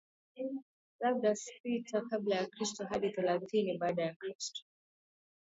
[0.99, 4.61] labda sita kabla ya kristo hadi thelathini baada ya kristo